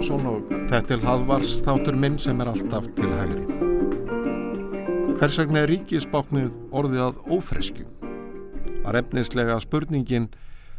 Kárásson 0.00 0.28
og 0.30 0.52
þetta 0.70 0.94
er 0.94 1.02
hlaðvars 1.04 1.50
þáttur 1.60 1.96
minn 2.00 2.14
sem 2.16 2.38
er 2.40 2.48
alltaf 2.48 2.86
til 2.96 3.10
hægri. 3.12 3.42
Hvers 5.20 5.36
vegna 5.36 5.60
er 5.60 5.68
ríkisbáknið 5.74 6.48
orðið 6.72 7.02
að 7.04 7.18
ófresku? 7.36 7.84
Var 8.86 8.96
efnislega 9.02 9.58
spurningin 9.60 10.30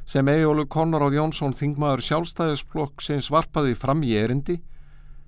sem 0.09 0.33
Egjólu 0.33 0.65
Konráð 0.65 1.19
Jónsson 1.19 1.53
þingmaður 1.53 2.01
sjálfstæðisblokk 2.07 3.05
sinns 3.05 3.29
varpaði 3.29 3.77
fram 3.77 4.01
í 4.01 4.17
erindi 4.17 4.57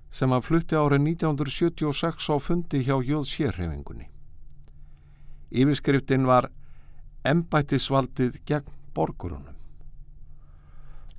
sem 0.10 0.34
að 0.34 0.48
flutti 0.50 0.74
árið 0.74 1.06
1976 1.14 2.34
á 2.34 2.36
fundi 2.42 2.82
hjá 2.82 2.98
Jóð 2.98 3.30
Sérhefingunni. 3.30 4.10
Yfirskriftin 5.54 6.26
var 6.26 6.50
Embættisvaldið 7.30 8.42
gegn 8.42 8.74
borgurunum. 8.98 9.53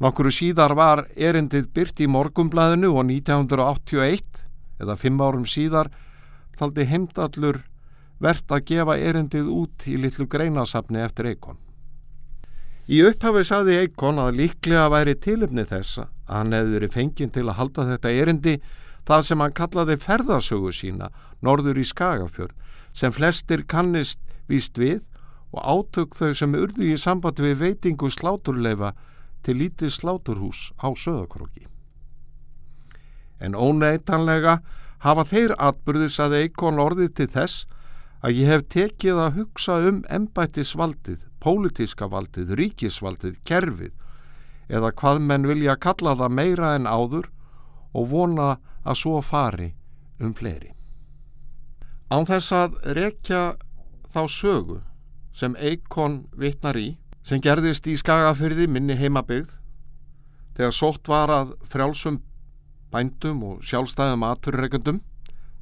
Nokkuru 0.02 0.32
síðar 0.34 0.74
var 0.74 1.04
erindið 1.14 1.68
byrt 1.74 2.00
í 2.02 2.08
morgumblæðinu 2.10 2.90
og 2.90 3.04
1981, 3.06 4.40
eða 4.82 4.96
fimm 4.98 5.20
árum 5.22 5.44
síðar, 5.46 5.92
taldi 6.58 6.86
heimdallur 6.90 7.60
verðt 8.22 8.54
að 8.54 8.64
gefa 8.70 8.96
erindið 8.98 9.50
út 9.54 9.86
í 9.86 9.94
litlu 10.00 10.26
greinasafni 10.30 11.02
eftir 11.04 11.30
Eikon. 11.30 11.60
Í 12.90 13.00
upphafi 13.06 13.44
saði 13.46 13.78
Eikon 13.84 14.18
að 14.20 14.40
líklega 14.42 14.90
væri 14.92 15.14
tilöfni 15.16 15.64
þess 15.68 16.02
að 16.02 16.10
hann 16.28 16.52
hefði 16.52 16.74
verið 16.78 16.94
fenginn 16.98 17.32
til 17.32 17.46
að 17.46 17.58
halda 17.60 17.86
þetta 17.92 18.12
erindi 18.12 18.58
það 19.08 19.24
sem 19.28 19.40
hann 19.44 19.56
kallaði 19.56 19.96
ferðasögu 20.02 20.72
sína, 20.74 21.10
norður 21.40 21.80
í 21.80 21.86
Skagafjör, 21.86 22.52
sem 22.92 23.12
flestir 23.14 23.64
kannist 23.68 24.20
víst 24.50 24.78
við 24.78 25.00
og 25.54 25.62
átök 25.62 26.16
þau 26.18 26.34
sem 26.34 26.54
urðu 26.58 26.90
í 26.90 27.00
samband 27.00 27.40
við 27.40 27.60
veitingu 27.62 28.10
sláturleifa 28.10 28.92
til 29.44 29.58
lítið 29.60 29.92
sláturhús 29.92 30.72
á 30.80 30.88
söðakróki. 30.96 31.68
En 33.40 33.54
óneitanlega 33.54 34.60
hafa 35.04 35.24
þeir 35.28 35.54
atbyrðis 35.60 36.18
að 36.22 36.38
eikon 36.42 36.80
orðið 36.80 37.14
til 37.18 37.30
þess 37.34 37.66
að 38.24 38.38
ég 38.40 38.48
hef 38.48 38.62
tekið 38.72 39.20
að 39.20 39.34
hugsa 39.38 39.76
um 39.84 40.00
embættisvaldið, 40.08 41.20
pólitíska 41.44 42.08
valdið, 42.08 42.54
ríkisvaldið, 42.56 43.36
kerfið 43.44 43.92
eða 44.72 44.94
hvað 44.96 45.20
menn 45.28 45.44
vilja 45.48 45.76
kalla 45.76 46.14
það 46.16 46.36
meira 46.38 46.72
en 46.78 46.88
áður 46.88 47.28
og 47.92 48.08
vona 48.08 48.54
að 48.84 49.00
svo 49.02 49.20
fari 49.20 49.74
um 50.20 50.32
fleiri. 50.32 50.72
Án 52.08 52.24
þess 52.28 52.52
að 52.52 52.80
rekja 52.96 53.42
þá 54.14 54.22
sögu 54.30 54.80
sem 55.34 55.56
eikon 55.58 56.24
vittnar 56.38 56.78
í 56.78 56.94
sem 57.24 57.40
gerðist 57.40 57.86
í 57.88 57.96
Skagafyrði 57.96 58.66
minni 58.68 58.96
heimabygð 59.00 59.54
þegar 60.56 60.74
sótt 60.76 61.08
var 61.08 61.32
að 61.32 61.54
frjálsum 61.72 62.20
bændum 62.92 63.40
og 63.48 63.62
sjálfstæðum 63.66 64.26
aturreikundum. 64.28 65.00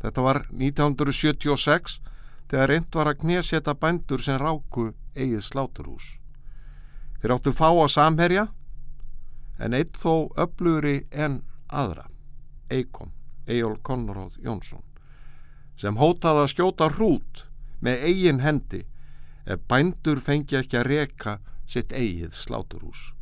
Þetta 0.02 0.24
var 0.24 0.42
1976 0.50 2.00
þegar 2.50 2.68
reynd 2.68 2.98
var 2.98 3.12
að 3.12 3.20
knéseta 3.22 3.76
bændur 3.78 4.20
sem 4.20 4.40
ráku 4.42 4.90
eigið 5.14 5.46
sláturhús. 5.46 6.16
Þeir 7.22 7.36
áttu 7.36 7.54
fá 7.54 7.68
að 7.70 7.92
samherja 7.94 8.48
en 9.62 9.76
eitt 9.78 9.94
þó 9.96 10.32
öflugri 10.42 11.04
en 11.14 11.40
aðra, 11.70 12.08
Eikon, 12.68 13.12
Ejól 13.46 13.78
Konráð 13.86 14.34
Jónsson, 14.42 14.82
sem 15.78 15.96
hótaði 15.96 16.42
að 16.42 16.52
skjóta 16.52 16.90
hrút 16.90 17.44
með 17.80 18.04
eigin 18.10 18.42
hendi 18.42 18.82
ef 19.46 19.62
bændur 19.70 20.20
fengi 20.22 20.58
ekki 20.58 20.80
að 20.80 20.88
reka 20.90 21.38
sitt 21.72 21.92
eigið 21.96 22.36
sláturhús. 22.36 23.12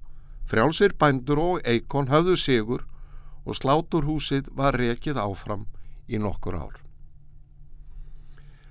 Frjálsir 0.51 0.97
bændur 0.99 1.39
og 1.39 1.67
eikon 1.69 2.11
höfðu 2.11 2.37
sigur 2.37 2.87
og 3.47 3.57
sláturhúsið 3.57 4.51
var 4.59 4.75
rekið 4.75 5.21
áfram 5.23 5.67
í 6.11 6.19
nokkur 6.19 6.57
ár. 6.59 6.81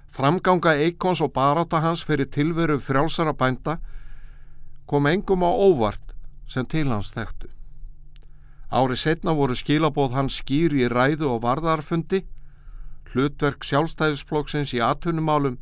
Framganga 0.09 0.73
eikons 0.75 1.21
og 1.23 1.31
baráta 1.33 1.79
hans 1.79 2.03
fyrir 2.03 2.27
tilveru 2.27 2.79
frjálsara 2.83 3.33
bænda 3.33 3.77
kom 4.89 5.07
engum 5.07 5.45
á 5.45 5.51
óvart 5.53 6.15
sem 6.49 6.65
til 6.65 6.89
hans 6.89 7.13
þekktu. 7.13 7.47
Árið 8.69 8.99
setna 9.01 9.33
voru 9.37 9.55
skilabóð 9.55 10.17
hans 10.17 10.41
skýr 10.41 10.73
í 10.77 10.89
ræðu 10.89 11.29
og 11.35 11.43
varðarfundi, 11.45 12.25
hlutverk 13.09 13.65
sjálfstæðisflokksins 13.65 14.73
í 14.77 14.81
atunumálum 14.85 15.57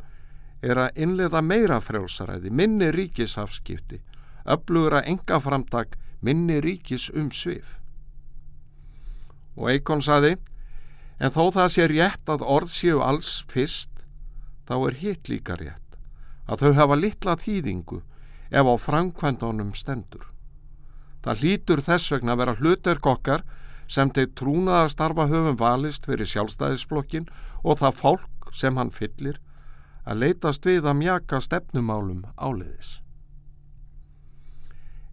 er 0.61 0.79
að 0.81 1.01
innlega 1.03 1.41
meira 1.41 1.79
frjálsaræði, 1.83 2.51
minni 2.51 2.89
ríkisafskipti, 2.93 3.99
öflugra 4.45 5.03
engaframtak, 5.05 5.97
minni 6.21 6.59
ríkis 6.63 7.09
um 7.13 7.29
svif. 7.31 7.77
Og 9.57 9.69
Eikon 9.73 10.01
saði, 10.01 10.35
en 11.19 11.33
þó 11.33 11.49
það 11.53 11.73
sé 11.73 11.87
rétt 11.91 12.29
að 12.29 12.45
orð 12.45 12.73
séu 12.73 13.01
alls 13.05 13.41
fyrst, 13.49 13.91
þá 14.69 14.75
er 14.89 14.97
hitt 15.01 15.29
líka 15.29 15.57
rétt, 15.57 15.97
að 16.47 16.65
þau 16.65 16.73
hafa 16.81 16.97
litla 16.97 17.37
þýðingu 17.37 18.01
ef 18.49 18.65
á 18.65 18.75
framkvæmdónum 18.79 19.73
stendur. 19.75 20.25
Það 21.23 21.41
hlýtur 21.41 21.81
þess 21.83 22.11
vegna 22.13 22.35
að 22.35 22.41
vera 22.41 22.57
hlutverk 22.59 23.09
okkar 23.09 23.43
sem 23.91 24.09
þeir 24.13 24.29
trúnaða 24.35 24.91
starfa 24.91 25.27
höfum 25.27 25.57
valist 25.59 26.05
fyrir 26.07 26.27
sjálfstæðisblokkin 26.29 27.27
og 27.63 27.81
það 27.81 27.99
fólk 27.99 28.51
sem 28.55 28.77
hann 28.79 28.91
fyllir 28.93 29.39
að 30.07 30.23
leitast 30.23 30.65
við 30.65 30.87
að 30.87 30.99
mjaka 31.01 31.41
stefnumálum 31.43 32.23
áleiðis. 32.39 33.01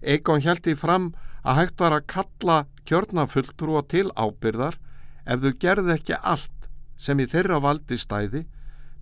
Eikon 0.05 0.45
heldi 0.45 0.75
fram 0.79 1.13
að 1.43 1.59
hægt 1.59 1.81
var 1.83 1.97
að 1.97 2.09
kalla 2.13 2.59
kjörnafulltrúa 2.89 3.83
til 3.91 4.11
ábyrðar 4.15 4.79
ef 5.25 5.41
þau 5.43 5.53
gerði 5.61 5.95
ekki 5.97 6.19
allt 6.21 6.69
sem 7.01 7.21
í 7.21 7.27
þeirra 7.29 7.59
valdi 7.65 7.99
stæði 7.99 8.45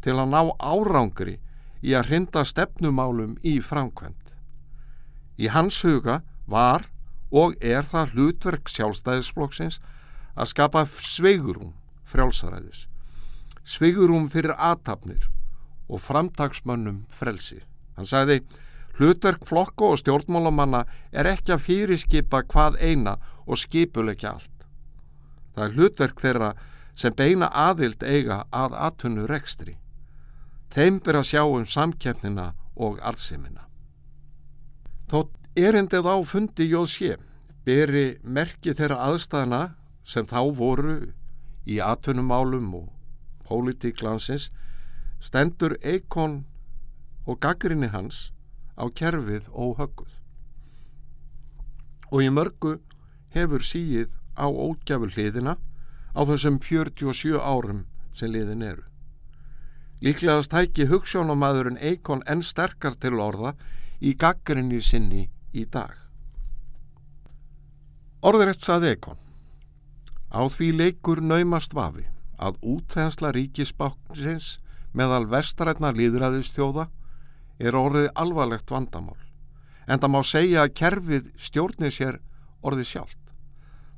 til 0.02 0.16
að 0.16 0.32
ná 0.32 0.41
árangri 0.58 1.36
í 1.82 1.94
að 1.98 2.08
hrinda 2.08 2.44
stefnumálum 2.47 3.36
í 3.42 3.58
framkvæmt. 3.60 4.32
Í 5.36 5.50
hans 5.50 5.82
huga 5.82 6.22
var 6.47 6.86
og 7.32 7.56
er 7.60 7.84
það 7.88 8.16
hlutverk 8.16 8.70
sjálfstæðisflokksins 8.70 9.81
að 10.32 10.50
skapa 10.54 10.86
sveigurum 10.86 11.75
frjálsaræðis, 12.08 12.86
sveigurum 13.64 14.28
fyrir 14.32 14.54
aðtapnir 14.56 15.28
og 15.88 16.00
framtagsmönnum 16.00 17.04
frelsi. 17.10 17.60
Hann 17.97 18.09
sagði, 18.09 18.41
hlutverk 18.98 19.47
flokko 19.48 19.93
og 19.93 20.00
stjórnmálamanna 20.03 20.84
er 21.12 21.28
ekki 21.32 21.54
að 21.56 21.65
fyrirskipa 21.66 22.43
hvað 22.48 22.78
eina 22.81 23.16
og 23.47 23.60
skipuleikja 23.60 24.37
allt. 24.37 24.66
Það 25.54 25.65
er 25.65 25.76
hlutverk 25.76 26.22
þeirra 26.22 26.53
sem 26.97 27.15
beina 27.16 27.48
aðild 27.48 28.03
eiga 28.04 28.44
að 28.53 28.76
atunnu 28.88 29.26
rekstri. 29.28 29.76
Þeim 30.72 31.00
ber 31.04 31.20
að 31.20 31.28
sjá 31.28 31.43
um 31.44 31.66
samkjæfnina 31.69 32.53
og 32.76 33.00
arðsimina. 33.04 33.66
Þótt 35.12 35.59
erindið 35.60 36.09
á 36.09 36.16
fundi 36.25 36.69
jóð 36.70 36.88
sé, 36.88 37.16
beri 37.64 38.06
merki 38.25 38.72
þeirra 38.72 39.03
aðstæðana 39.10 39.62
sem 40.09 40.25
þá 40.26 40.41
voru 40.56 40.94
í 41.69 41.78
atunumálum 41.84 42.72
og 42.75 42.88
pólitíklansins 43.47 44.49
stendur 45.22 45.77
Eikon 45.83 46.43
og 47.27 47.38
gaggrinni 47.41 47.88
hans 47.93 48.33
á 48.75 48.91
kerfið 48.91 49.49
óhögguð. 49.55 50.10
Og 52.11 52.25
í 52.26 52.31
mörgu 52.35 52.79
hefur 53.32 53.62
síið 53.62 54.11
á 54.35 54.50
ógjafur 54.50 55.12
hliðina 55.14 55.56
á 56.12 56.20
þessum 56.26 56.58
47 56.61 57.38
árum 57.38 57.87
sem 58.12 58.32
liðin 58.32 58.67
eru. 58.67 58.85
Líklega 60.02 60.43
stæki 60.43 60.88
hugssjónumæðurinn 60.91 61.79
Eikon 61.79 62.25
enn 62.26 62.43
sterkar 62.43 62.99
til 62.99 63.20
orða 63.23 63.55
í 64.02 64.17
gaggrinni 64.19 64.81
sinni 64.82 65.29
í 65.55 65.64
dag. 65.64 65.94
Orðrætt 68.23 68.62
sað 68.62 68.88
Eikon. 68.91 69.20
Á 70.35 70.43
því 70.50 70.73
leikur 70.75 71.23
naumast 71.23 71.76
vafi 71.76 72.08
að 72.43 72.58
útþensla 72.67 73.31
ríkisbáknisins 73.37 74.56
meðal 74.93 75.27
vestarætna 75.31 75.93
líðræðistjóða 75.97 76.89
er 77.62 77.77
orðið 77.79 78.09
alvarlegt 78.19 78.71
vandamál 78.71 79.19
en 79.87 79.99
það 79.99 80.12
má 80.15 80.21
segja 80.27 80.65
að 80.65 80.75
kerfið 80.79 81.31
stjórni 81.41 81.91
sér 81.91 82.21
orðið 82.62 82.89
sjálft. 82.93 83.19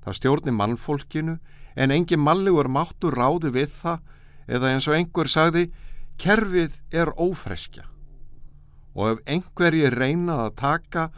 Það 0.05 0.19
stjórni 0.19 0.55
mannfólkinu 0.55 1.39
en 1.77 1.95
engin 1.95 2.23
mannlegur 2.23 2.69
máttur 2.73 3.17
ráði 3.17 3.53
við 3.55 3.73
það 3.81 4.55
eða 4.57 4.71
eins 4.73 4.89
og 4.89 4.97
einhver 4.99 5.31
sagði 5.31 5.65
kerfið 6.21 6.79
er 6.95 7.11
ófreskja 7.21 7.89
og 8.95 9.09
ef 9.11 9.23
einhverji 9.27 9.89
reyna 9.91 10.45
að 10.45 10.57
taka 10.61 11.09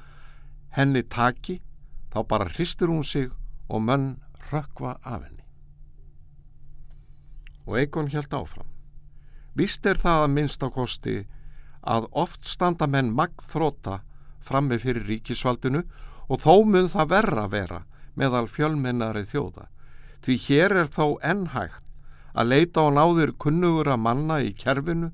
henni 0.76 1.02
taki 1.02 1.58
þá 2.12 2.22
bara 2.28 2.48
hristur 2.48 2.88
hún 2.88 3.04
sig 3.04 3.28
og 3.68 3.82
mönn 3.84 4.16
rökva 4.48 4.96
af 5.02 5.26
henni. 5.26 5.44
Og 7.66 7.78
Eikon 7.82 8.08
held 8.08 8.32
áfram. 8.32 8.75
Vist 9.56 9.86
er 9.88 9.96
það 9.96 10.22
að 10.22 10.32
minnst 10.36 10.64
á 10.64 10.68
kosti 10.68 11.16
að 11.86 12.08
oft 12.12 12.44
standa 12.44 12.88
menn 12.90 13.14
magþróta 13.16 14.02
frammi 14.44 14.78
fyrir 14.82 15.06
ríkisvaldinu 15.08 15.82
og 16.28 16.42
þó 16.42 16.64
mun 16.66 16.90
það 16.92 17.12
verra 17.14 17.46
vera 17.48 17.80
meðal 18.16 18.46
fjölmennari 18.52 19.24
þjóða. 19.28 19.68
Því 20.20 20.36
hér 20.46 20.74
er 20.82 20.90
þó 20.92 21.16
ennhægt 21.24 21.84
að 22.36 22.50
leita 22.52 22.84
á 22.84 22.88
náður 22.92 23.32
kunnugur 23.40 23.88
að 23.88 24.02
manna 24.04 24.40
í 24.44 24.52
kerfinu 24.52 25.12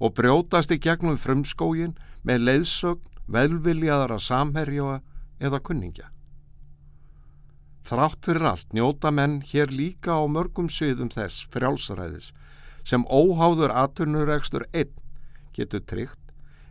og 0.00 0.14
brjótast 0.16 0.72
í 0.72 0.80
gegnum 0.80 1.18
frumskógin 1.20 1.96
með 2.24 2.46
leiðsögn, 2.48 3.04
velviljaðara 3.28 4.18
samherjóa 4.18 5.00
eða 5.42 5.60
kunningja. 5.60 6.08
Þrátt 7.82 8.24
fyrir 8.24 8.46
allt 8.46 8.72
njóta 8.72 9.10
menn 9.10 9.40
hér 9.46 9.72
líka 9.74 10.14
á 10.16 10.22
mörgum 10.30 10.70
sviðum 10.70 11.10
þess 11.12 11.44
frjálsaræðis 11.52 12.30
sem 12.84 13.04
óháður 13.06 13.74
aturnuregstur 13.84 14.66
einn 14.72 14.92
getur 15.54 15.84
tryggt 15.86 16.18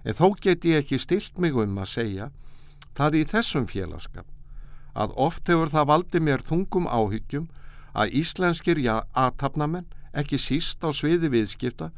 en 0.03 0.17
þó 0.17 0.33
get 0.41 0.65
ég 0.65 0.81
ekki 0.81 0.99
stilt 0.99 1.37
mig 1.37 1.55
um 1.55 1.77
að 1.77 1.93
segja 1.95 2.29
það 2.97 3.21
í 3.21 3.25
þessum 3.31 3.67
félagskap 3.69 4.27
að 4.93 5.15
oft 5.15 5.47
hefur 5.47 5.71
það 5.71 5.89
valdi 5.91 6.19
mér 6.19 6.43
þungum 6.43 6.87
áhyggjum 6.87 7.47
að 7.93 8.15
íslenskir 8.21 8.79
aðtapnamenn, 8.87 9.87
ekki 10.13 10.37
síst 10.39 10.83
á 10.83 10.91
sviði 10.91 11.31
viðskipta, 11.31 11.91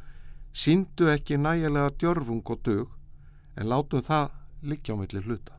síndu 0.53 1.09
ekki 1.09 1.37
nægilega 1.37 1.93
djörfung 1.97 2.45
og 2.45 2.61
dög 2.65 2.89
en 3.57 3.69
látum 3.69 4.01
það 4.01 4.31
liggja 4.61 4.93
á 4.93 4.97
milli 4.97 5.21
hluta. 5.21 5.57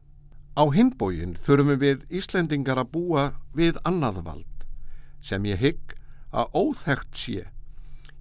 Á 0.55 0.65
hinbógin 0.71 1.35
þurfum 1.35 1.79
við 1.83 2.05
Íslendingar 2.15 2.79
að 2.79 2.93
búa 2.95 3.25
við 3.55 3.79
annað 3.83 4.23
vald 4.23 4.67
sem 5.25 5.45
ég 5.47 5.59
hygg 5.59 5.97
að 6.31 6.50
óþægt 6.55 7.19
sé 7.19 7.49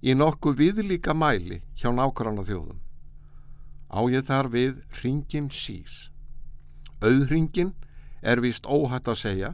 í 0.04 0.12
nokkuð 0.12 0.58
viðlíka 0.60 1.14
mæli 1.16 1.62
hjá 1.80 1.88
nákvæmna 1.88 2.44
þjóðum. 2.44 2.80
Á 3.88 4.00
ég 4.12 4.26
þar 4.28 4.50
við 4.52 4.82
ringin 5.00 5.48
sís. 5.48 6.10
Auðringin 7.00 7.72
er 8.20 8.42
vist 8.44 8.68
óhætt 8.68 9.08
að 9.08 9.20
segja 9.22 9.50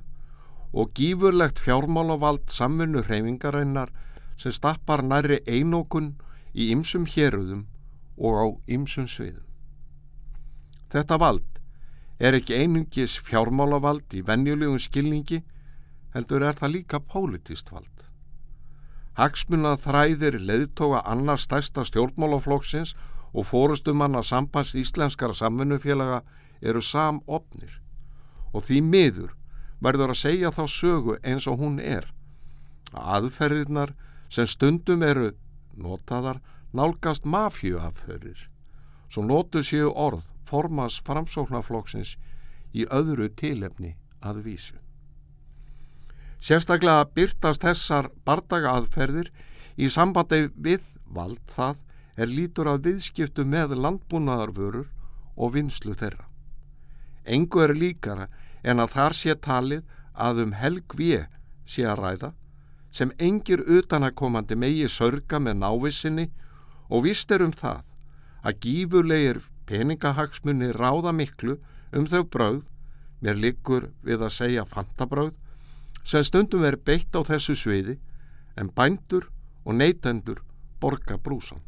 og 0.73 0.91
gífurlegt 0.95 1.63
fjármálavald 1.63 2.51
samfunnu 2.51 3.05
hreyfingarinnar 3.07 3.95
sem 4.41 4.55
stappar 4.55 5.03
næri 5.07 5.39
einókun 5.47 6.17
í 6.55 6.71
ymsum 6.75 7.07
héruðum 7.07 7.67
og 8.19 8.35
á 8.43 8.47
ymsum 8.75 9.07
sviðum. 9.11 9.47
Þetta 10.91 11.19
vald 11.23 11.61
er 12.19 12.35
ekki 12.37 12.59
einungis 12.59 13.17
fjármálavald 13.23 14.11
í 14.19 14.25
venjulegum 14.27 14.83
skilningi, 14.83 15.45
heldur 16.15 16.43
er 16.43 16.59
það 16.59 16.75
líka 16.75 16.99
pólitist 17.01 17.71
vald. 17.71 18.10
Hagsmunna 19.19 19.75
þræðir 19.81 20.39
leðtoga 20.41 21.03
annar 21.05 21.41
stærsta 21.41 21.85
stjórnmálaflokksins 21.85 22.95
og 23.35 23.47
fórustumanna 23.47 24.23
sambands 24.23 24.75
íslenskara 24.75 25.35
samfunnufélaga 25.35 26.23
eru 26.61 26.83
samopnir 26.83 27.81
og 28.53 28.65
því 28.67 28.81
miður 28.87 29.35
verður 29.81 30.15
að 30.15 30.21
segja 30.23 30.51
þá 30.55 30.65
sögu 30.69 31.17
eins 31.23 31.47
og 31.49 31.61
hún 31.63 31.79
er. 31.81 32.07
Aðferðirnar 32.93 33.95
sem 34.31 34.49
stundum 34.51 35.03
eru 35.07 35.31
notaðar 35.79 36.41
nálgast 36.75 37.25
mafjuafþörir, 37.25 38.49
svo 39.11 39.25
notu 39.27 39.63
séu 39.67 39.91
orð 39.95 40.27
formas 40.47 41.01
framsóknarflokksins 41.07 42.17
í 42.75 42.87
öðru 42.87 43.31
tilefni 43.35 43.97
að 44.21 44.45
vísu. 44.47 44.77
Sérstaklega 46.41 47.05
byrtast 47.15 47.65
þessar 47.67 48.11
bardaga 48.25 48.73
aðferðir 48.79 49.29
í 49.77 49.89
sambandi 49.93 50.49
við 50.57 50.85
vald 51.05 51.41
það 51.53 51.77
er 52.21 52.33
lítur 52.33 52.71
að 52.71 52.87
viðskiptu 52.89 53.45
með 53.45 53.77
landbúnaðarvörur 53.77 54.89
og 55.37 55.55
vinslu 55.55 55.95
þeirra. 55.97 56.27
Engu 57.25 57.63
er 57.65 57.75
líkara 57.77 58.29
en 58.65 58.81
að 58.81 58.95
þar 58.97 59.17
sé 59.17 59.37
talið 59.37 59.85
að 60.15 60.43
um 60.45 60.55
helgvið 60.57 61.29
sé 61.69 61.85
að 61.87 62.01
ræða 62.05 62.33
sem 62.91 63.13
engir 63.23 63.63
utanakomandi 63.63 64.57
megi 64.59 64.89
sörga 64.91 65.39
með 65.39 65.61
návissinni 65.63 66.27
og 66.91 67.05
vist 67.07 67.31
er 67.31 67.45
um 67.45 67.53
það 67.55 67.85
að 68.43 68.59
gífurlegir 68.65 69.43
peningahagsmunni 69.71 70.73
ráða 70.75 71.13
miklu 71.15 71.59
um 71.95 72.07
þau 72.07 72.25
brauð, 72.25 72.65
mér 73.21 73.39
liggur 73.39 73.91
við 74.03 74.25
að 74.25 74.35
segja 74.35 74.65
fantabrauð, 74.67 75.35
sem 76.05 76.25
stundum 76.25 76.65
er 76.65 76.77
beitt 76.77 77.15
á 77.17 77.21
þessu 77.27 77.57
sviði 77.59 77.99
en 78.57 78.71
bændur 78.75 79.29
og 79.65 79.77
neytendur 79.77 80.43
borga 80.81 81.19
brúsan. 81.19 81.61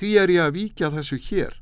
Því 0.00 0.10
er 0.16 0.32
ég 0.32 0.46
að 0.46 0.56
víkja 0.56 0.92
þessu 0.94 1.18
hér 1.28 1.56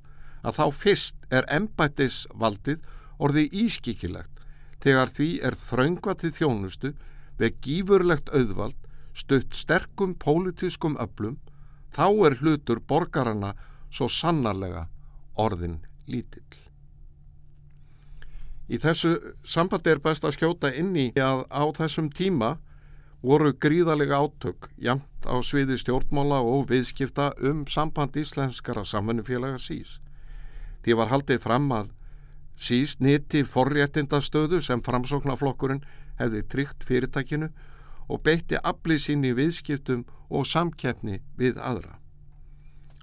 að 0.47 0.61
þá 0.61 0.65
fyrst 0.82 1.17
er 1.35 1.49
embættisvaldið 1.50 2.85
orðið 3.19 3.56
ískikilegt 3.65 4.44
þegar 4.82 5.11
því 5.11 5.31
er 5.49 5.59
þraungvatið 5.59 6.37
þjónustu 6.38 6.93
við 7.38 7.59
gífurlegt 7.67 8.31
auðvald 8.31 8.79
stutt 9.19 9.59
sterkum 9.59 10.15
pólitískum 10.15 10.94
öflum 11.03 11.41
þá 11.94 12.06
er 12.29 12.38
hlutur 12.38 12.81
borgarana 12.81 13.55
svo 13.91 14.06
sannarlega 14.12 14.87
orðin 15.35 15.81
lítill. 16.06 16.68
Í 18.69 18.76
þessu 18.76 19.15
sambandi 19.49 19.94
er 19.94 20.00
best 20.05 20.26
að 20.29 20.37
skjóta 20.37 20.70
inn 20.76 20.93
í 20.97 21.06
að 21.17 21.47
á 21.49 21.65
þessum 21.79 22.11
tíma 22.12 22.59
voru 23.25 23.55
gríðalega 23.56 24.19
átök 24.20 24.69
jamt 24.76 25.25
á 25.26 25.41
sviði 25.43 25.79
stjórnmála 25.81 26.43
og 26.44 26.69
viðskipta 26.69 27.32
um 27.41 27.65
samband 27.67 28.17
íslenskara 28.20 28.85
samfunnufélaga 28.85 29.59
sís. 29.59 29.99
Því 30.85 30.99
var 31.00 31.11
haldið 31.11 31.41
fram 31.43 31.73
að 31.73 31.88
síst 32.59 33.00
nýtti 33.00 33.43
forréttindastöðu 33.49 34.61
sem 34.62 34.85
framsóknarflokkurinn 34.85 35.82
hefði 36.20 36.44
tryggt 36.53 36.85
fyrirtækinu 36.85 37.49
og 38.09 38.23
beitti 38.23 38.61
aflið 38.62 39.03
sín 39.05 39.25
í 39.25 39.32
viðskiptum 39.37 40.05
og 40.29 40.47
samkeppni 40.47 41.23
við 41.41 41.59
aðra. 41.59 41.99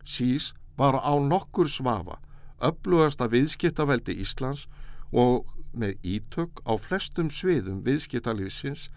Sís 0.05 0.53
var 0.77 0.99
á 1.01 1.13
nokkur 1.19 1.69
svafa 1.71 2.19
öflugasta 2.63 3.27
viðskiptaveldi 3.31 4.15
Íslands 4.21 4.67
og 5.11 5.45
með 5.79 5.99
ítök 6.03 6.61
á 6.65 6.73
flestum 6.79 7.31
sviðum 7.31 7.83
viðskiptalýsins 7.85 8.89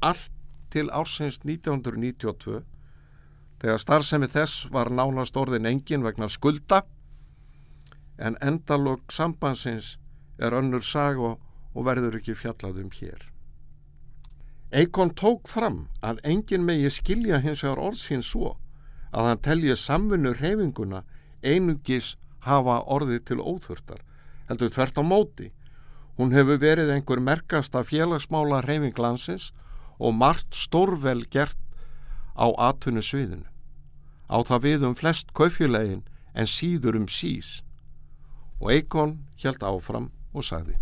allt 0.00 0.30
til 0.70 0.86
ársins 0.94 1.40
1992 1.42 2.62
þegar 3.60 3.82
starfsemi 3.82 4.28
þess 4.30 4.68
var 4.72 4.90
nánast 4.90 5.36
orðin 5.36 5.68
engin 5.68 6.06
vegna 6.06 6.28
skulda 6.30 6.84
en 8.20 8.36
endalog 8.44 9.02
sambansins 9.12 9.96
er 10.38 10.56
önnur 10.56 10.84
sag 10.84 11.20
og, 11.20 11.40
og 11.74 11.86
verður 11.86 12.18
ekki 12.20 12.36
fjallað 12.36 12.80
um 12.84 12.90
hér. 12.94 13.26
Eikon 14.70 15.10
tók 15.18 15.48
fram 15.50 15.88
að 16.00 16.20
engin 16.24 16.64
megi 16.64 16.90
skilja 16.94 17.40
hins 17.42 17.64
vegar 17.64 17.80
orðsins 17.90 18.30
svo 18.30 18.54
að 19.10 19.26
hann 19.26 19.42
telji 19.42 19.76
samfunnu 19.76 20.32
reyfinguna 20.38 21.02
einungis 21.42 22.14
hafa 22.46 22.78
orðið 22.86 23.24
til 23.30 23.40
óþurftar, 23.40 24.04
heldur 24.48 24.70
þvert 24.70 25.00
á 25.00 25.04
móti. 25.04 25.48
Hún 26.20 26.34
hefur 26.36 26.58
verið 26.60 26.90
einhver 26.92 27.20
merkasta 27.24 27.80
félagsmála 27.80 28.58
reyfinglansins 28.66 29.54
og 29.96 30.12
margt 30.20 30.52
stórvel 30.52 31.22
gert 31.32 31.56
á 32.36 32.52
atvinnu 32.60 33.00
sviðinu. 33.00 33.48
Á 34.28 34.36
það 34.44 34.64
við 34.66 34.84
um 34.90 34.96
flest 35.00 35.32
kaufjulegin 35.32 36.02
en 36.36 36.46
síður 36.46 37.00
um 37.00 37.08
sís 37.08 37.62
og 38.60 38.68
Eikon 38.74 39.16
hjælt 39.40 39.64
áfram 39.64 40.10
og 40.36 40.44
sagði 40.44 40.76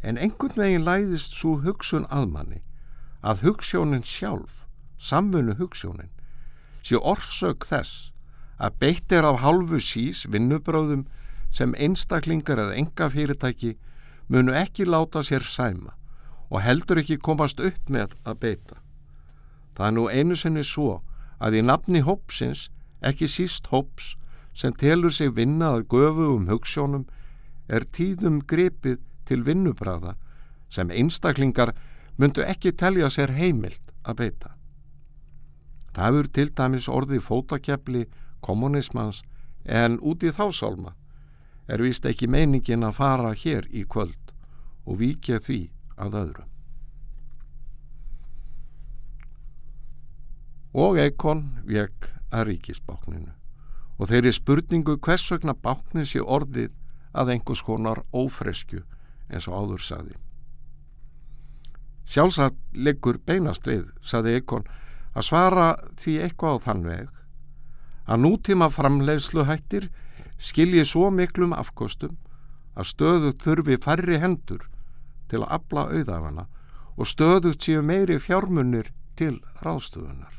En 0.00 0.16
einhvern 0.16 0.56
veginn 0.56 0.86
læðist 0.86 1.36
svo 1.36 1.58
hugsun 1.60 2.06
aðmanni 2.08 2.62
að 3.20 3.44
hugssjónin 3.44 4.06
sjálf, 4.06 4.64
samfunnu 4.96 5.58
hugssjónin, 5.58 6.08
sé 6.80 6.96
orsök 6.96 7.66
þess 7.68 8.14
að 8.56 8.80
beitt 8.80 9.12
er 9.12 9.26
af 9.28 9.42
halvu 9.42 9.80
sís 9.82 10.24
vinnubráðum 10.30 11.04
sem 11.52 11.74
einstaklingar 11.78 12.60
eða 12.60 12.76
enga 12.78 13.08
fyrirtæki 13.12 13.76
munu 14.28 14.52
ekki 14.52 14.86
láta 14.86 15.22
sér 15.24 15.44
sæma 15.44 15.94
og 16.50 16.62
heldur 16.64 17.00
ekki 17.02 17.18
komast 17.20 17.60
upp 17.60 17.90
með 17.92 18.14
að 18.24 18.40
beita. 18.44 18.76
Það 19.76 19.86
er 19.86 19.94
nú 19.96 20.06
einu 20.08 20.36
sinni 20.36 20.64
svo 20.64 21.02
að 21.38 21.60
í 21.60 21.62
nafni 21.62 22.00
hópsins, 22.02 22.68
ekki 23.00 23.28
síst 23.30 23.68
hóps, 23.72 24.16
sem 24.54 24.72
telur 24.74 25.12
sig 25.14 25.30
vinna 25.36 25.70
að 25.76 25.86
göfu 25.92 26.32
um 26.34 26.48
hugssjónum 26.50 27.04
er 27.68 27.84
tíðum 27.84 28.40
grepið 28.42 28.98
til 29.28 29.44
vinnubræða 29.46 30.16
sem 30.72 30.90
einstaklingar 30.90 31.74
myndu 32.18 32.42
ekki 32.42 32.72
telja 32.72 33.10
sér 33.12 33.30
heimilt 33.36 33.92
að 34.02 34.18
beita. 34.22 34.50
Það 35.94 36.04
hefur 36.08 36.30
til 36.34 36.48
dæmis 36.58 36.88
orðið 36.88 37.22
fótakepli 37.28 38.06
kommunismans 38.42 39.22
en 39.64 39.98
út 40.00 40.24
í 40.24 40.32
þásálma 40.34 40.96
er 41.68 41.82
vist 41.84 42.06
ekki 42.08 42.28
meiningin 42.30 42.86
að 42.86 42.96
fara 42.98 43.32
hér 43.36 43.68
í 43.70 43.84
kvöld 43.84 44.32
og 44.88 45.00
vikja 45.02 45.40
því 45.44 45.60
að 46.00 46.20
öðru. 46.22 46.44
Og 50.78 51.00
Eikon 51.00 51.42
vek 51.66 52.08
að 52.32 52.50
ríkisbákninu 52.52 53.34
og 53.98 54.10
þeirri 54.10 54.32
spurningu 54.32 54.96
hvers 55.02 55.26
vegna 55.32 55.56
báknir 55.56 56.06
sér 56.06 56.24
orðið 56.24 56.72
að 57.18 57.34
einhvers 57.34 57.64
konar 57.66 58.04
ófresku 58.14 58.84
eins 59.28 59.48
og 59.50 59.56
áður 59.58 59.84
saði. 59.84 60.16
Sjálfsagt 62.08 62.56
liggur 62.72 63.18
beinast 63.20 63.66
við, 63.68 63.88
saði 64.00 64.38
Ekon, 64.38 64.64
að 65.12 65.26
svara 65.28 65.68
því 66.00 66.14
eitthvað 66.24 66.56
á 66.56 66.64
þann 66.64 66.84
veg 66.86 67.08
að 68.08 68.22
nútíma 68.24 68.70
framleiðsluhættir 68.72 69.90
skilji 70.38 70.84
svo 70.86 71.10
miklum 71.10 71.52
afkostum 71.52 72.16
að 72.78 72.90
stöðugt 72.92 73.44
þurfi 73.44 73.78
færri 73.82 74.18
hendur 74.22 74.68
til 75.28 75.42
að 75.42 75.52
abla 75.58 75.86
auðafana 75.92 76.46
og 76.96 77.10
stöðugt 77.10 77.66
séu 77.66 77.82
meiri 77.82 78.18
fjármunir 78.22 78.92
til 79.18 79.38
ráðstöðunar. 79.62 80.34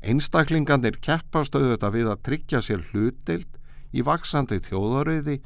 Einstaklingarnir 0.00 0.96
keppast 1.04 1.56
auðvitað 1.56 1.96
við 1.96 2.10
að 2.12 2.22
tryggja 2.28 2.60
sér 2.64 2.84
hlutdeild 2.90 3.58
í 3.92 4.04
vaksandi 4.04 4.60
þjóðarauði 4.64 5.40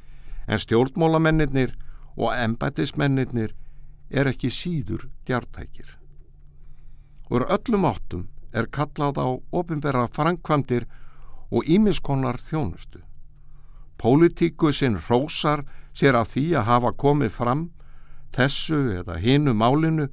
en 0.46 0.62
stjórnmólamennir 0.62 1.74
og 2.14 2.34
embætismennir 2.36 3.54
er 4.10 4.30
ekki 4.30 4.50
síður 4.52 5.08
djartækir. 5.26 5.96
Úr 7.32 7.46
öllum 7.50 7.86
áttum 7.88 8.28
er 8.54 8.68
kallað 8.70 9.18
á 9.18 9.26
ofinbera 9.50 10.06
framkvæmdir 10.14 10.86
og 11.54 11.68
ímiskonar 11.70 12.40
þjónustu. 12.42 13.00
Pólitíkusinn 14.00 14.98
rósar 15.08 15.62
sér 15.94 16.18
af 16.18 16.32
því 16.34 16.46
að 16.58 16.68
hafa 16.68 16.90
komið 16.98 17.30
fram 17.36 17.62
þessu 18.34 18.80
eða 18.98 19.20
hinu 19.22 19.54
málinu 19.54 20.08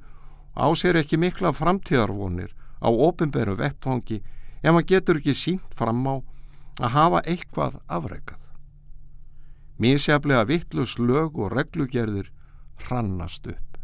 á 0.54 0.70
sér 0.78 1.00
ekki 1.00 1.18
mikla 1.18 1.50
framtíðarvonir 1.56 2.54
á 2.78 2.88
ofinberu 2.88 3.56
vettvangi 3.58 4.20
ef 4.62 4.70
maður 4.70 4.88
getur 4.92 5.18
ekki 5.18 5.34
sínt 5.34 5.74
fram 5.74 6.06
á 6.06 6.14
að 6.78 6.94
hafa 6.94 7.22
eitthvað 7.26 7.80
afreikað. 7.90 8.38
Mísjaflega 9.82 10.46
vittlus 10.46 10.94
lög 10.98 11.40
og 11.42 11.50
reglugerðir 11.56 12.30
hrannast 12.84 13.48
upp. 13.50 13.78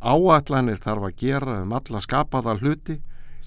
Áallanir 0.00 0.80
þarf 0.80 1.10
að 1.10 1.18
gera 1.20 1.58
um 1.60 1.74
alla 1.76 2.00
skapaða 2.00 2.56
hluti, 2.60 2.96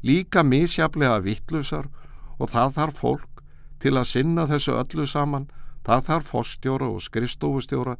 líka 0.03 0.43
misjaflega 0.43 1.17
vittlusar 1.25 1.89
og 1.89 2.08
það 2.47 2.75
þarf 2.77 2.99
fólk 3.03 3.43
til 3.83 3.95
að 3.97 4.07
sinna 4.07 4.45
þessu 4.47 4.75
öllu 4.79 5.05
saman, 5.07 5.49
það 5.83 6.05
þarf 6.07 6.31
fórstjóra 6.31 6.87
og 6.87 7.03
skrifstofustjóra, 7.03 7.95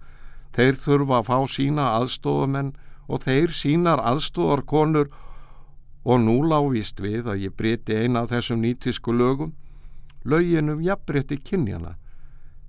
þeir 0.55 0.79
þurfa 0.79 1.19
að 1.19 1.27
fá 1.27 1.37
sína 1.51 1.87
aðstofumenn 1.99 2.73
og 3.09 3.23
þeir 3.25 3.51
sínar 3.55 3.99
aðstofarkonur 4.05 5.09
og 6.05 6.21
nú 6.23 6.37
lágist 6.47 7.01
við 7.03 7.27
að 7.27 7.43
ég 7.47 7.55
breyti 7.57 7.97
eina 7.97 8.23
af 8.23 8.31
þessum 8.31 8.61
nýtisku 8.63 9.13
lögum, 9.13 9.53
löginum 10.23 10.81
jafnbretti 10.83 11.39
kynjana, 11.43 11.97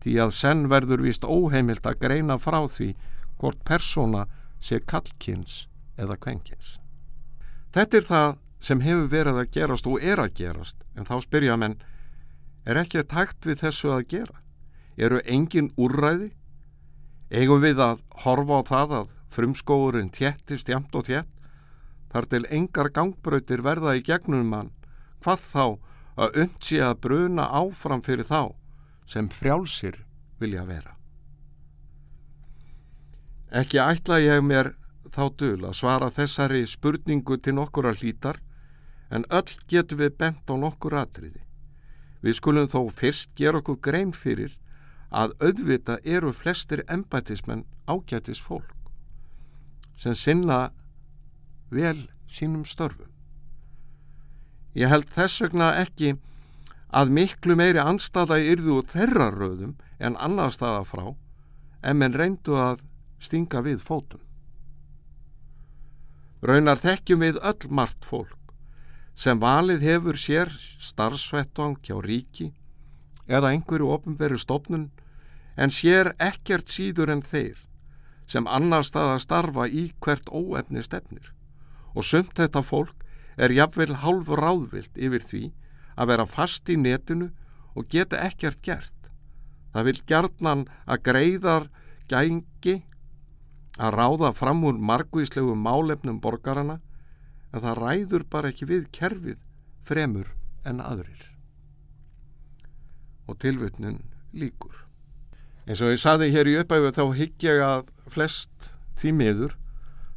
því 0.03 0.17
að 0.25 0.35
senn 0.35 0.69
verður 0.73 1.05
vist 1.05 1.25
óheimilt 1.25 1.87
að 1.87 2.01
greina 2.03 2.39
frá 2.41 2.63
því 2.67 2.95
hvort 3.41 3.61
persóna 3.65 4.27
sé 4.61 4.81
kallkynns 4.81 5.67
eða 6.01 6.17
kvenkins. 6.21 6.79
Þetta 7.73 7.97
er 7.97 8.07
það 8.09 8.39
sem 8.61 8.83
hefur 8.85 9.09
verið 9.13 9.41
að 9.41 9.51
gerast 9.57 9.89
og 9.89 10.03
er 10.05 10.21
að 10.21 10.35
gerast 10.41 10.85
en 10.97 11.09
þá 11.09 11.17
spyrja 11.25 11.57
menn 11.61 11.79
er 12.69 12.81
ekki 12.81 13.01
að 13.01 13.11
takt 13.15 13.49
við 13.49 13.63
þessu 13.65 13.93
að 13.95 14.07
gera? 14.13 14.37
Eru 15.01 15.21
engin 15.25 15.71
úrræði? 15.81 16.33
Eigum 17.31 17.63
við 17.63 17.81
að 17.81 18.03
horfa 18.25 18.61
á 18.61 18.63
það 18.69 18.97
að 18.99 19.13
frumskóurinn 19.31 20.11
tjettist 20.13 20.69
jamt 20.69 20.95
og 20.99 21.07
tjett 21.09 21.31
þar 22.11 22.27
til 22.27 22.43
engar 22.51 22.91
gangbröytir 22.93 23.63
verða 23.63 23.95
í 23.97 24.05
gegnum 24.05 24.51
mann 24.51 24.73
hvað 25.23 25.45
þá 25.53 25.65
að 26.21 26.39
undsi 26.45 26.81
að 26.83 26.99
bruna 27.07 27.47
áfram 27.55 28.03
fyrir 28.05 28.27
þá 28.29 28.57
sem 29.11 29.29
frjálsir 29.33 30.03
vilja 30.41 30.65
vera. 30.67 30.97
Ekki 33.51 33.81
ætla 33.83 34.21
ég 34.23 34.45
mér 34.47 34.75
þá 35.11 35.25
dul 35.39 35.65
að 35.67 35.79
svara 35.79 36.11
þessari 36.15 36.63
spurningu 36.69 37.39
til 37.43 37.57
nokkura 37.59 37.95
hlítar 37.97 38.39
en 39.11 39.27
öll 39.31 39.55
getum 39.69 39.99
við 39.99 40.17
bent 40.19 40.51
á 40.51 40.55
nokkur 40.55 40.95
atriði. 40.95 41.43
Við 42.23 42.37
skulum 42.39 42.69
þó 42.71 42.91
fyrst 42.95 43.33
gera 43.37 43.61
okkur 43.61 43.81
grein 43.83 44.13
fyrir 44.13 44.57
að 45.11 45.35
auðvita 45.43 45.99
eru 46.05 46.33
flestir 46.33 46.85
embætismenn 46.87 47.67
ágætis 47.91 48.41
fólk 48.41 48.77
sem 50.01 50.15
sinna 50.17 50.71
vel 51.71 52.09
sínum 52.31 52.65
störfum. 52.65 53.11
Ég 54.73 54.89
held 54.89 55.11
þess 55.13 55.43
vegna 55.43 55.75
ekki 55.83 56.15
að 56.95 57.13
miklu 57.15 57.57
meiri 57.59 57.83
anstaða 57.83 58.39
yrðu 58.41 58.81
þeirra 58.89 59.29
röðum 59.35 59.75
en 59.99 60.17
annar 60.17 60.55
staða 60.55 60.87
frá 60.89 61.05
en 61.83 62.01
menn 62.01 62.17
reyndu 62.17 62.57
að 62.57 62.81
stinga 63.21 63.61
við 63.67 63.83
fótum. 63.85 64.23
Raunar 66.41 66.81
þekkjum 66.81 67.21
við 67.27 67.41
öll 67.45 67.69
margt 67.69 68.07
fólk 68.09 68.40
sem 69.21 69.41
valið 69.41 69.85
hefur 69.85 70.17
sér 70.17 70.53
starfsvettvang 70.81 71.77
hjá 71.85 71.99
ríki 72.05 72.51
eða 73.29 73.53
einhverju 73.53 73.91
ofnveru 73.97 74.39
stofnun 74.41 74.89
en 75.61 75.75
sér 75.75 76.15
ekkert 76.17 76.73
síður 76.73 77.13
en 77.17 77.23
þeir 77.23 77.59
sem 78.31 78.49
annar 78.49 78.87
stað 78.87 79.17
að 79.17 79.23
starfa 79.27 79.67
í 79.69 79.91
hvert 80.01 80.31
óefni 80.33 80.83
stefnir 80.87 81.35
og 81.95 82.07
sumt 82.07 82.37
þetta 82.39 82.63
fólk 82.65 83.05
er 83.37 83.53
jafnvel 83.55 83.97
hálf 84.03 84.29
ráðvilt 84.41 84.97
yfir 84.97 85.25
því 85.25 85.45
að 86.01 86.13
vera 86.13 86.27
fast 86.27 86.69
í 86.73 86.77
netinu 86.81 87.31
og 87.77 87.89
geta 87.93 88.19
ekkert 88.25 88.61
gert. 88.65 88.97
Það 89.73 89.87
vil 89.89 89.99
gerðnan 90.11 90.63
að 90.87 91.03
greiðar 91.07 91.67
gængi 92.11 92.81
að 93.79 93.95
ráða 93.97 94.33
fram 94.37 94.65
úr 94.67 94.81
margvíslegu 94.91 95.55
málefnum 95.55 96.19
borgarana 96.21 96.81
en 97.51 97.65
það 97.65 97.81
ræður 97.81 98.27
bara 98.31 98.51
ekki 98.53 98.69
við 98.71 98.87
kerfið 98.95 99.41
fremur 99.87 100.31
en 100.67 100.83
aðrir. 100.85 101.25
Og 103.27 103.39
tilvutnun 103.43 104.01
líkur. 104.35 104.75
En 105.67 105.79
svo 105.79 105.91
ég 105.93 106.01
saði 106.03 106.31
hér 106.35 106.51
í 106.51 106.59
uppæfu 106.61 106.93
þá 106.97 107.05
higg 107.19 107.47
ég 107.47 107.63
að 107.63 107.91
flest 108.11 108.73
tímiður 108.99 109.57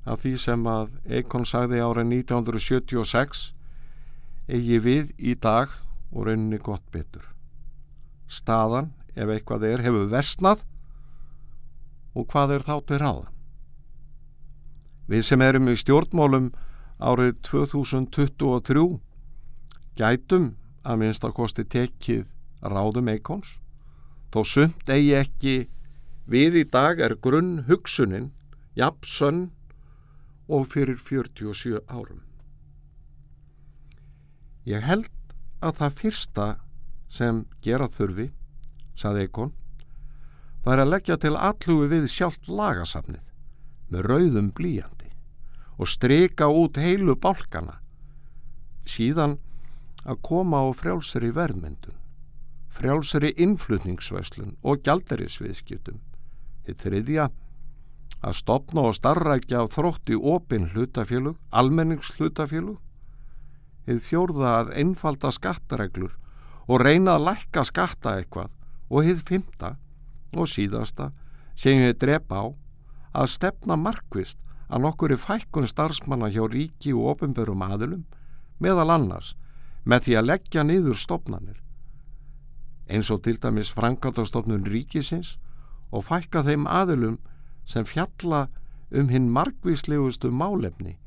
af 0.09 0.23
því 0.23 0.33
sem 0.41 0.65
að 0.67 0.95
Eikon 1.07 1.45
sagði 1.47 1.81
ára 1.83 2.03
1976 2.03 3.51
eigi 4.51 4.79
við 4.83 5.13
í 5.17 5.35
dag 5.39 5.71
og 6.11 6.27
rauninni 6.27 6.59
gott 6.59 6.83
betur. 6.91 7.23
Staðan, 8.27 8.91
ef 9.15 9.29
eitthvað 9.29 9.67
er, 9.69 9.83
hefur 9.85 10.09
vestnað 10.11 10.63
og 12.13 12.27
hvað 12.29 12.57
er 12.57 12.65
þá 12.67 12.75
til 12.89 12.99
ráða? 13.01 13.29
Við 15.07 15.25
sem 15.27 15.41
erum 15.43 15.69
í 15.71 15.77
stjórnmálum 15.79 16.51
árið 17.03 17.35
2023 17.49 18.85
gætum 19.99 20.53
að 20.87 20.99
minnst 21.01 21.25
að 21.27 21.35
kosti 21.39 21.65
tekið 21.67 22.23
ráðum 22.63 23.11
eikons 23.11 23.57
þó 24.33 24.41
sumt 24.47 24.89
eigi 24.89 25.13
ekki 25.19 25.55
við 26.31 26.61
í 26.61 26.65
dag 26.71 27.01
er 27.03 27.17
grunn 27.19 27.65
hugsunin 27.67 28.31
jafn 28.79 29.09
sönn 29.09 29.41
og 30.47 30.67
fyrir 30.71 30.99
47 30.99 31.83
árum. 31.87 32.23
Ég 34.65 34.83
held 34.83 35.11
að 35.63 35.77
það 35.79 35.99
fyrsta 35.99 36.47
sem 37.11 37.43
gera 37.63 37.89
þurfi, 37.91 38.29
saði 38.95 39.27
Eikon, 39.27 39.53
var 40.63 40.79
að 40.79 40.93
leggja 40.95 41.19
til 41.19 41.35
allugu 41.35 41.89
við 41.91 42.09
sjálft 42.11 42.47
lagasafnið 42.47 43.23
með 43.91 44.07
rauðum 44.09 44.51
blíjandi 44.55 44.92
og 45.77 45.89
streika 45.89 46.47
út 46.47 46.77
heilu 46.77 47.15
bálkana. 47.15 47.79
Síðan 48.85 49.39
að 50.03 50.21
koma 50.21 50.63
á 50.63 50.67
frjálsari 50.75 51.31
verðmyndun 51.33 52.03
frjálsari 52.73 53.33
innflutningsvæslun 53.43 54.55
og 54.65 54.81
gjaldarisviðskiptum 54.85 55.99
þið 56.65 56.79
þriðja 56.81 57.27
að 58.23 58.37
stopna 58.39 58.87
og 58.89 58.95
starrækja 58.97 59.61
á 59.61 59.65
þrótti 59.69 60.17
opin 60.17 60.69
hlutafélug, 60.71 61.37
almenningshlutafélug 61.51 62.79
þið 63.85 64.01
fjórða 64.07 64.53
að 64.61 64.73
einfalda 64.79 65.31
skattareglur 65.35 66.13
og 66.65 66.81
reyna 66.81 67.17
að 67.17 67.25
lækka 67.27 67.65
skatta 67.67 68.15
eitthvað. 68.17 68.49
Og 68.87 69.07
þið 69.07 69.23
fymta 69.27 69.73
og 70.33 70.47
síðasta 70.47 71.11
sem 71.59 71.81
þið 71.81 71.97
drepa 71.99 72.39
á 72.39 72.45
að 73.23 73.31
stefna 73.35 73.77
markvist 73.77 74.39
að 74.69 74.85
nokkur 74.85 75.13
er 75.15 75.21
fækkun 75.21 75.67
starfsmanna 75.67 76.31
hjá 76.33 76.45
ríki 76.47 76.93
og 76.93 77.15
ofinbörum 77.15 77.65
aðilum 77.65 78.05
meðal 78.63 78.89
annars 78.95 79.33
með 79.83 80.07
því 80.07 80.17
að 80.19 80.29
leggja 80.29 80.63
niður 80.63 80.99
stopnarnir 80.99 81.59
eins 82.87 83.09
og 83.11 83.23
til 83.23 83.37
dæmis 83.41 83.71
frangatastofnun 83.73 84.67
ríkisins 84.67 85.37
og 85.91 86.05
fækka 86.09 86.43
þeim 86.47 86.67
aðilum 86.67 87.19
sem 87.65 87.85
fjalla 87.87 88.47
um 88.93 89.09
hinn 89.09 89.29
markvíslegustu 89.33 90.29
málefni. 90.31 90.97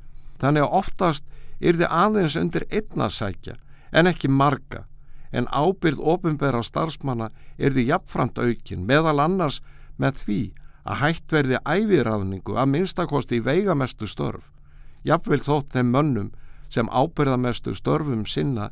Þannig 0.41 0.65
að 0.65 0.77
oftast 0.81 1.25
er 1.59 1.77
þið 1.79 1.89
aðeins 1.89 2.37
undir 2.39 2.65
einnasækja 2.69 3.57
en 3.91 4.09
ekki 4.09 4.29
marga 4.29 4.85
en 5.31 5.49
ábyrð 5.51 6.01
ofinbæra 6.13 6.63
starfsmanna 6.63 7.31
er 7.57 7.75
þið 7.75 7.91
jafnframt 7.93 8.39
aukin 8.39 8.85
meðal 8.87 9.19
annars 9.23 9.61
með 9.97 10.21
því 10.23 10.41
að 10.87 11.01
hætt 11.01 11.33
verði 11.35 11.59
æviráðningu 11.67 12.55
að 12.55 12.69
minnstakosti 12.73 13.41
í 13.41 13.43
veigamestu 13.43 14.07
störf, 14.07 14.45
jafnvel 15.03 15.41
þótt 15.43 15.73
þeim 15.75 15.91
mönnum 15.91 16.29
sem 16.71 16.87
ábyrðamestu 16.91 17.75
störfum 17.75 18.25
sinna 18.27 18.69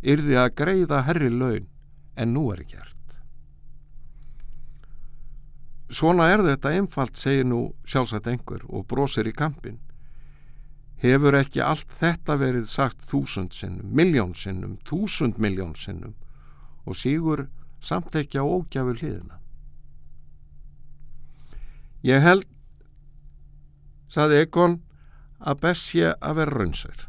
yrði 0.00 0.38
að 0.40 0.54
greiða 0.56 1.04
herri 1.08 1.28
laun 1.32 1.68
en 2.16 2.32
nú 2.34 2.48
er 2.54 2.64
gert. 2.64 2.96
Svona 5.90 6.28
er 6.30 6.44
þetta 6.46 6.72
einfalt, 6.78 7.18
segir 7.18 7.48
nú 7.50 7.72
sjálfsagt 7.84 8.28
einhver 8.30 8.62
og 8.68 8.86
brosir 8.86 9.26
í 9.26 9.34
kampin. 9.34 9.80
Hefur 11.02 11.34
ekki 11.34 11.64
allt 11.64 11.90
þetta 11.98 12.36
verið 12.38 12.68
sagt 12.70 13.02
þúsund 13.08 13.56
sinnum, 13.56 13.88
miljón 13.90 14.36
sinnum, 14.36 14.78
þúsund 14.86 15.40
miljón 15.42 15.74
sinnum 15.74 16.14
og 16.86 16.96
sígur 16.96 17.48
samt 17.82 18.14
ekki 18.16 18.38
á 18.38 18.44
ógjafu 18.44 18.94
hliðina. 19.00 19.39
Ég 22.06 22.22
held, 22.24 22.46
saði 24.08 24.40
Egon, 24.46 24.78
að 25.40 25.60
best 25.64 25.90
sé 25.90 26.14
að 26.16 26.40
vera 26.40 26.56
raunsver 26.56 27.06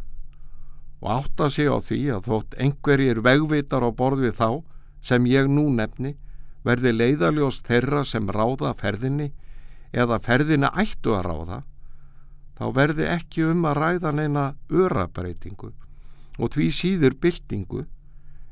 og 1.01 1.07
átta 1.15 1.47
sig 1.49 1.65
á 1.71 1.77
því 1.81 1.99
að 2.15 2.27
þótt 2.29 2.57
einhverjir 2.61 3.21
vegvitar 3.25 3.81
á 3.81 3.89
borð 3.89 4.27
við 4.27 4.35
þá 4.37 4.49
sem 5.01 5.25
ég 5.25 5.49
nú 5.49 5.65
nefni 5.73 6.13
verði 6.67 6.93
leiðaljós 6.93 7.63
þeirra 7.65 8.03
sem 8.05 8.29
ráða 8.29 8.75
ferðinni 8.77 9.31
eða 9.91 10.19
ferðinni 10.21 10.69
ættu 10.83 11.15
að 11.17 11.25
ráða 11.25 11.59
þá 12.59 12.65
verði 12.77 13.07
ekki 13.09 13.47
um 13.49 13.65
að 13.65 13.79
ræða 13.81 14.11
neina 14.19 14.45
örabreitingu 14.69 15.71
og 16.37 16.53
því 16.53 16.69
síður 16.77 17.17
byltingu 17.23 17.87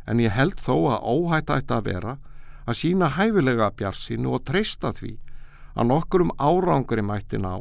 en 0.10 0.24
ég 0.24 0.34
held 0.34 0.58
þó 0.58 0.74
að 0.96 1.06
óhætt 1.14 1.54
ætti 1.54 1.76
að 1.78 1.92
vera 1.92 2.18
að 2.66 2.80
sína 2.82 3.12
hæfilega 3.14 3.70
bjarsinu 3.78 4.34
og 4.34 4.48
treysta 4.50 4.90
því 4.96 5.20
að 5.80 5.92
nokkurum 5.94 6.34
árangri 6.36 7.04
mætti 7.06 7.40
ná 7.40 7.54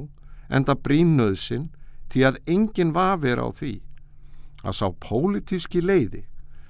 enda 0.51 0.75
brínöðsin 0.75 1.69
því 2.11 2.25
að 2.29 2.41
enginn 2.55 2.95
vafir 2.97 3.39
á 3.39 3.47
því 3.55 3.75
að 4.65 4.79
sá 4.81 4.87
pólitíski 5.05 5.83
leiði 5.85 6.25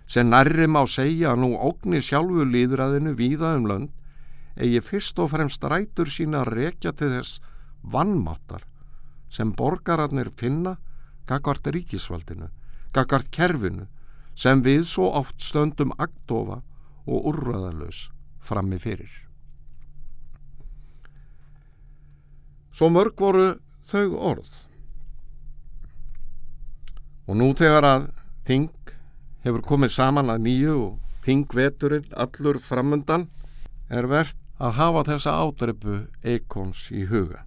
sem 0.08 0.28
nærri 0.28 0.66
má 0.68 0.82
segja 0.88 1.34
nú 1.36 1.54
ógni 1.56 2.00
sjálfu 2.04 2.44
líðræðinu 2.48 3.14
víða 3.16 3.54
um 3.56 3.68
lönd 3.70 3.94
eigi 4.58 4.80
fyrst 4.84 5.20
og 5.22 5.30
fremst 5.32 5.64
rætur 5.64 6.10
sína 6.12 6.42
að 6.42 6.52
rekja 6.58 6.92
til 6.92 7.12
þess 7.14 7.40
vannmáttar 7.82 8.64
sem 9.32 9.52
borgararnir 9.52 10.32
finna 10.36 10.76
gagvart 11.28 11.68
ríkisvaldinu, 11.68 12.48
gagvart 12.92 13.30
kerfinu 13.30 13.86
sem 14.34 14.62
við 14.64 14.84
svo 14.88 15.10
oft 15.20 15.40
stöndum 15.44 15.92
agdofa 15.98 16.62
og 17.06 17.32
úrraðalös 17.32 18.08
frammi 18.40 18.78
fyrir. 18.80 19.27
Svo 22.78 22.92
mörg 22.94 23.18
voru 23.18 23.50
þau 23.90 24.06
orð 24.30 24.52
Og 27.28 27.36
nú 27.36 27.50
þegar 27.52 27.84
að 27.84 28.04
þing 28.48 28.92
hefur 29.44 29.64
komið 29.66 29.90
saman 29.92 30.32
að 30.32 30.46
nýju 30.46 30.76
og 30.80 31.18
þingveturinn 31.26 32.14
allur 32.24 32.56
framundan 32.64 33.26
er 33.92 34.08
verðt 34.08 34.38
að 34.56 34.78
hafa 34.78 35.02
þessa 35.10 35.34
ádreipu 35.42 35.98
eikons 36.24 36.86
í 36.88 37.04
huga. 37.10 37.44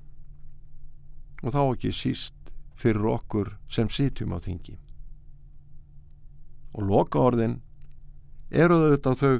Og 1.41 1.49
þá 1.55 1.61
ekki 1.63 1.93
síst 1.97 2.37
fyrir 2.77 3.09
okkur 3.15 3.55
sem 3.73 3.89
sitjum 3.89 4.37
á 4.37 4.39
þingi. 4.45 4.77
Og 6.77 6.85
loka 6.85 7.19
orðin 7.19 7.57
eru 8.53 8.77
auðvitað 8.77 9.19
þau 9.23 9.33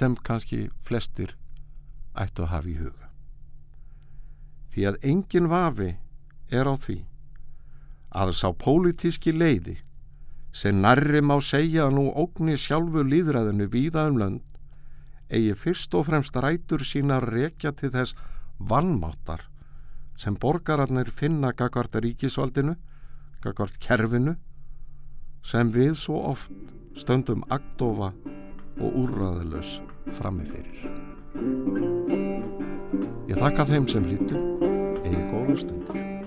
sem 0.00 0.16
kannski 0.24 0.62
flestir 0.86 1.36
ættu 2.16 2.48
að 2.48 2.52
hafa 2.56 2.72
í 2.72 2.80
huga. 2.80 2.99
Því 4.70 4.86
að 4.86 5.00
engin 5.02 5.48
vafi 5.50 5.94
er 6.50 6.70
á 6.70 6.74
því 6.78 7.00
að 8.10 8.34
sá 8.34 8.48
pólitíski 8.54 9.32
leiði 9.34 9.78
sem 10.54 10.80
nærri 10.82 11.22
má 11.22 11.36
segja 11.42 11.86
að 11.86 11.96
nú 11.98 12.06
ógni 12.18 12.56
sjálfu 12.58 13.04
líðræðinu 13.06 13.68
víða 13.70 14.08
um 14.10 14.18
lönd 14.18 14.46
eigi 15.30 15.54
fyrst 15.54 15.94
og 15.94 16.08
fremst 16.08 16.34
rætur 16.34 16.82
sína 16.86 17.20
rekja 17.22 17.70
til 17.76 17.92
þess 17.94 18.18
vannmáttar 18.58 19.46
sem 20.20 20.36
borgararnir 20.36 21.08
finna 21.16 21.54
gagvart 21.56 21.94
ríkisvaldinu, 22.02 22.74
gagvart 23.40 23.78
kerfinu 23.80 24.34
sem 25.46 25.70
við 25.72 25.94
svo 25.96 26.20
oft 26.34 26.52
stöndum 26.98 27.46
agdofa 27.48 28.12
og 28.80 29.00
úrraðilös 29.06 29.78
frammifyrir. 30.18 30.84
Ég 33.30 33.38
þakka 33.38 33.68
þeim 33.70 33.88
sem 33.88 34.04
hlýtu 34.10 34.49
eigi 35.10 35.26
góðu 35.32 35.56
stundir. 35.58 36.19